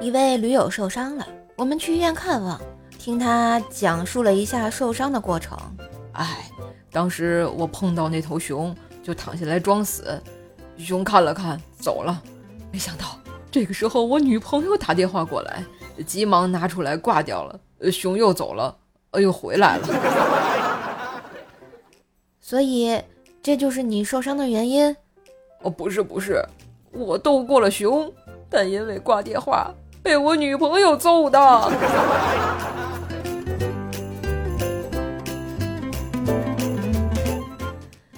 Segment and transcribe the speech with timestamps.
[0.00, 2.60] 一位驴友受伤了，我们去医院看望，
[2.98, 5.58] 听他讲述了一下受伤的过程。
[6.12, 6.48] 哎，
[6.92, 10.22] 当时我碰到那头熊，就躺下来装死，
[10.76, 12.22] 熊看了看走了，
[12.70, 13.18] 没想到
[13.50, 15.64] 这个时候我女朋友打电话过来，
[16.06, 17.58] 急忙拿出来挂掉了，
[17.90, 18.76] 熊又走了，
[19.14, 21.22] 又回来了。
[22.40, 23.02] 所以
[23.42, 24.96] 这就是你受伤的原因？
[25.62, 26.40] 哦，不是不是，
[26.92, 28.12] 我斗过了熊，
[28.48, 29.74] 但因为挂电话。
[30.08, 31.38] 被我女朋友揍的。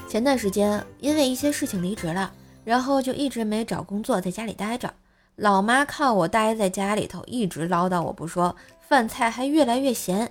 [0.09, 2.31] 前段时间因为一些事情离职了，
[2.65, 4.95] 然后就一直没找工作，在家里待着。
[5.35, 8.55] 老妈看我待在家里头，一直唠叨我不说，
[8.89, 10.31] 饭菜还越来越咸。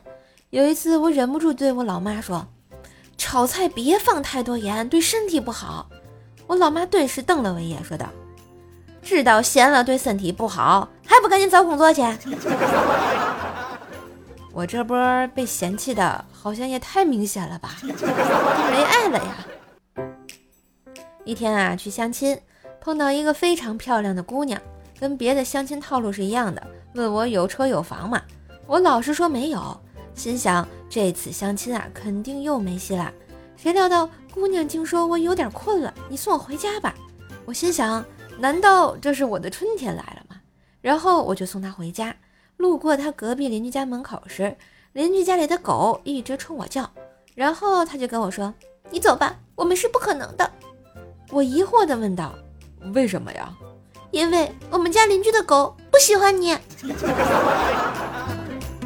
[0.52, 2.48] 有一次我忍不住对我老妈说
[3.20, 5.90] ：“炒菜别放太多盐，对身体不好。”
[6.48, 8.08] 我老妈顿时瞪了我一眼，说道。
[9.02, 10.88] 知道咸了对身体不好，
[11.22, 12.02] 不赶紧找工作去？
[14.52, 17.78] 我这波被嫌弃的好像也太明显了吧？
[17.84, 19.46] 没爱了呀！
[21.24, 22.38] 一天啊，去相亲，
[22.82, 24.60] 碰到一个非常漂亮的姑娘，
[25.00, 28.22] 跟别的相亲套路是一样的，问我有车有房吗？
[28.66, 29.80] 我老实说没有，
[30.14, 33.12] 心想这次相亲啊，肯定又没戏了。
[33.56, 36.94] 谁料到姑娘竟说我有点困了，你送我回家吧。
[37.46, 38.04] 我心想。
[38.42, 40.19] 难道这是我的春天来了？
[40.82, 42.16] 然后我就送他回家。
[42.58, 44.58] 路过他隔壁邻居家门口时，
[44.94, 46.90] 邻居家里的狗一直冲我叫。
[47.36, 48.54] 然后他就跟我说
[48.92, 50.52] ：“你走吧，我们是不可能的。”
[51.32, 52.34] 我疑惑地问道
[52.94, 53.56] ：“为什么呀
[54.12, 56.58] ？”“因为我们家邻居的狗不喜欢你。”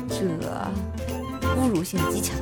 [0.08, 0.24] 这
[1.56, 2.38] 侮辱性极强。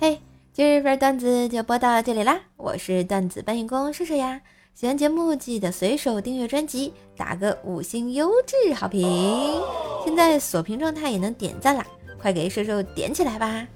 [0.00, 0.20] 嘿，
[0.52, 2.38] 今日份段子就播到这里啦！
[2.56, 4.40] 我是段子搬运工射射呀。
[4.78, 9.58] 喜欢节目记得随手订阅专辑，打个五星优质好评。
[10.04, 11.86] 现在锁屏状态也能点赞啦，
[12.20, 13.66] 快给射手点起来吧！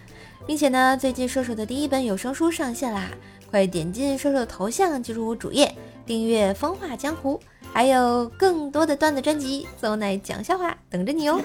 [0.46, 3.08] 并且呢，最近射手的第一本有声书上线啦，
[3.50, 5.74] 快点进射手头像进入主页
[6.04, 7.40] 订阅《风化江湖》，
[7.72, 11.40] 还有更多的段子专辑，邹奶讲笑话等着你哦。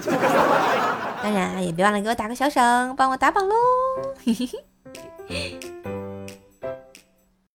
[1.23, 3.55] 当然也别忘了给我打个小赏，帮我打榜喽！
[4.25, 4.49] 嘿嘿
[5.29, 5.94] 嘿。